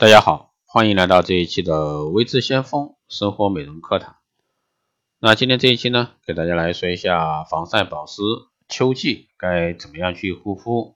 [0.00, 4.14] 大家好，欢迎来到这一期的微智先锋生活美容课堂。
[5.18, 8.22] 那今天这一期呢，给大家来说一下防晒保湿，
[8.68, 10.94] 秋季该怎么样去护肤。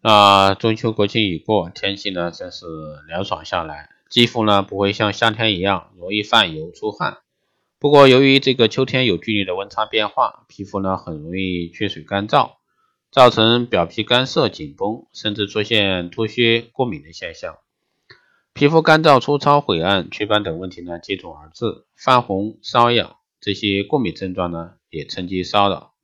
[0.00, 2.66] 那中秋国庆已过，天气呢真是
[3.08, 7.18] 凉爽下来，肌肤呢不会像夏天一样容易泛油出汗。
[7.80, 12.52] 不过由于这个秋天有剧烈的温差变化，皮肤呢很容易缺水干燥，
[13.10, 17.56] 造成表皮干涩紧绷，甚至出现脱屑、过敏的现象。
[18.54, 25.94] 皮肤干燥、粗糙、晦暗、雀斑等问题呢接踵而至，泛红、瘙痒这些过敏症状呢也趁机骚扰，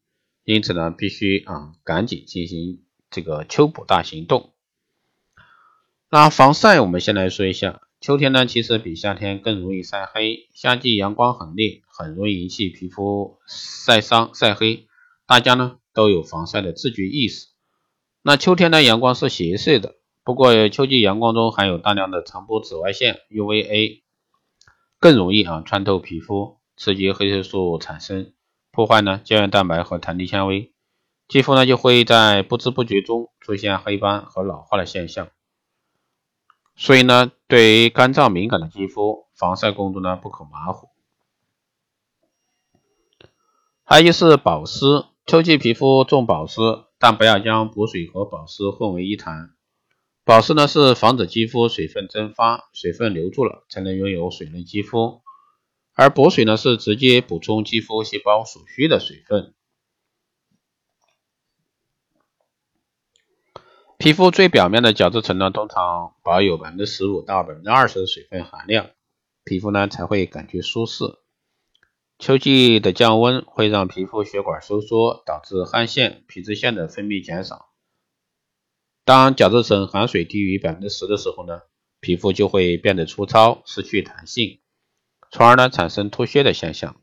[0.44, 4.54] 因此呢必须啊赶紧进行这个秋补大行动。
[6.08, 14.86] 那防晒我们先来说一下，秋天呢其实比夏天更容易晒黑，夏季阳光很烈，很容易引起皮肤晒伤、晒黑，
[15.26, 17.48] 大家呢都有防晒的自觉意识。
[18.22, 19.97] 那秋天呢阳光是斜射的。
[20.28, 24.02] 不过，秋季阳光中含有大量的长波紫外线 （UVA），
[25.00, 28.34] 更容易啊穿透皮肤，刺激黑色素产生，
[28.70, 30.74] 破坏呢胶原蛋白和弹力纤维，
[31.28, 35.30] 肌肤呢就会在不知不觉中出现黑斑和老化的现象。
[36.76, 40.90] 所以呢，对于干燥敏感的肌肤，防晒工作呢不可马虎。
[43.82, 46.60] 还有就是保湿，秋季皮肤重保湿，
[46.98, 49.54] 但不要将补水和保湿混为一谈。
[50.28, 55.22] 保湿呢是防止肌肤水分蒸发，水分留住了才能拥有水嫩肌肤，
[55.94, 59.54] 而补水呢是直接补充肌肤细胞所需的水分。
[63.96, 68.90] 皮肤最表面的角质层呢通常保有百分之十五到百分之二十的水分含量，
[69.44, 71.04] 皮肤呢才会感觉舒适。
[72.18, 77.67] 秋季的降温会让皮肤血管收缩，导致汗腺、皮脂腺的分泌减少。
[79.08, 81.62] 当角质层含水低于百分之十的时候呢，
[81.98, 84.58] 皮肤就会变得粗糙，失去弹性，
[85.30, 86.94] 从而呢产生脱屑的现象。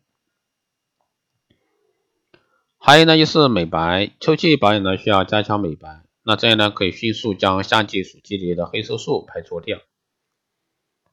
[2.78, 9.80] 还有呢就是美白，秋季保养呢需要加强美白，那这样呢可以迅速将夏季所积累的黑色素排除掉。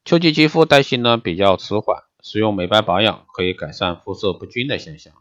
[0.04, 5.14] 秋季肌肤代谢呢比较迟缓，使用美白保养可以改善肤色不均的现象。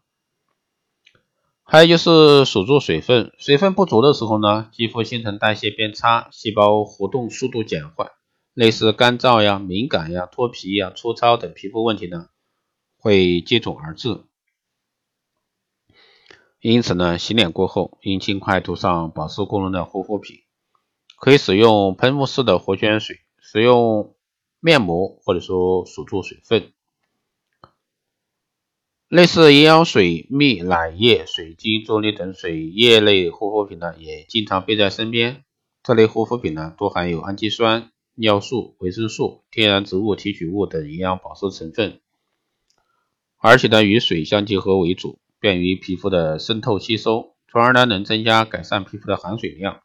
[1.71, 8.11] 还有就是锁住水分，水分不足的时候呢，肌肤新陈代谢变差，细胞活动速度减缓，
[8.53, 12.27] 类似干燥呀、敏感呀、脱皮呀、粗糙等皮肤问题呢，
[12.97, 14.19] 会接踵而至。
[16.59, 20.39] 因此呢，洗脸过后应尽快涂上保湿功能的护肤品，
[21.21, 24.17] 可以使用喷雾式的活泉水，使用
[24.59, 26.73] 面膜或者说锁住水分。
[29.11, 35.43] 类似营养水、蜜、奶液、水晶、啫喱等水液类护肤品呢，也经常备在身边。
[35.83, 41.99] 这类护肤品呢，多含有氨基酸、尿素、维生素、天然植物提取物等营养保湿成分，
[43.37, 49.81] 而且呢，与水相结合为主，便于皮肤的渗透吸收，从而呢，能增加改善皮肤的含水量。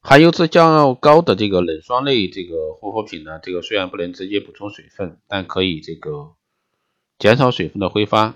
[0.00, 6.32] 含油脂较高的这个冷霜类这个护肤品呢，这个虽然不能直接补充水分，但可以这个。
[7.18, 8.34] 减少水分的挥发。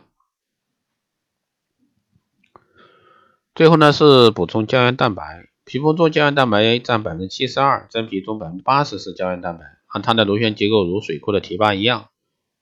[3.55, 12.09] 最后呢是补充胶原蛋白，皮肤中胶原蛋白占百分之七十二，真皮中百分之八十是胶原蛋白，和它的螺旋结构如水库的堤坝一样，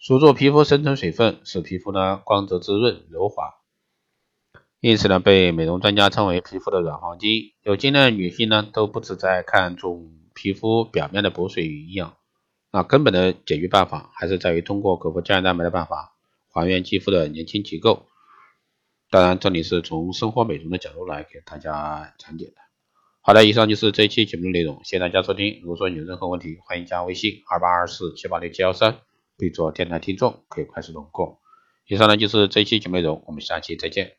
[0.00, 3.54] 锁住皮肤生成水分，使皮肤呢光泽滋润柔滑。
[4.80, 7.52] 因此呢被美容专家称为皮肤的软黄金。
[7.62, 12.17] 有经验的女性呢都不止在看重皮肤表面的补水与营养。
[12.70, 16.12] 那根本的解决办法还是在于通过口服胶原蛋白的办法
[16.50, 18.06] 还原肌肤的年轻结构。
[19.10, 22.52] 当然，这里是从生活美容的角度来给大家讲解的。
[23.22, 25.60] 好的，以上就是这一期节目的内容，谢谢大家收听。
[25.62, 28.98] 如果说有任何问题，欢迎加微信二八二四七八六七幺三，
[29.38, 31.40] 备注电台听众，可以快速通过。
[31.86, 34.17] 以上呢就是这一期节目内容，我们下期再见。